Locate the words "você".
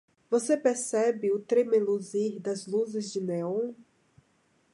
0.31-0.57